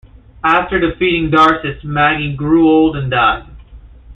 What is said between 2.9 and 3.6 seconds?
and died.